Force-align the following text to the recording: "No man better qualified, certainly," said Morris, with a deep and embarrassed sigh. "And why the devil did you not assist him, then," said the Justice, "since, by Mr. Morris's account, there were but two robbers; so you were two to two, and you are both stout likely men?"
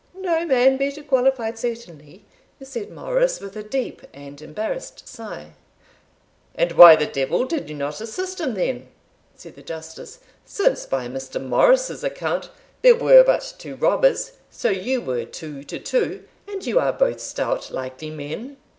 "No 0.17 0.47
man 0.47 0.77
better 0.77 1.03
qualified, 1.03 1.59
certainly," 1.59 2.25
said 2.59 2.89
Morris, 2.89 3.39
with 3.39 3.55
a 3.55 3.61
deep 3.61 4.01
and 4.15 4.41
embarrassed 4.41 5.07
sigh. 5.07 5.53
"And 6.55 6.71
why 6.71 6.95
the 6.95 7.05
devil 7.05 7.45
did 7.45 7.69
you 7.69 7.75
not 7.75 8.01
assist 8.01 8.41
him, 8.41 8.55
then," 8.55 8.87
said 9.35 9.53
the 9.53 9.61
Justice, 9.61 10.17
"since, 10.43 10.87
by 10.87 11.07
Mr. 11.07 11.39
Morris's 11.39 12.03
account, 12.03 12.49
there 12.81 12.95
were 12.95 13.23
but 13.23 13.53
two 13.59 13.75
robbers; 13.75 14.31
so 14.49 14.71
you 14.71 15.01
were 15.01 15.23
two 15.23 15.63
to 15.65 15.77
two, 15.77 16.23
and 16.47 16.65
you 16.65 16.79
are 16.79 16.93
both 16.93 17.19
stout 17.19 17.69
likely 17.69 18.09
men?" 18.09 18.57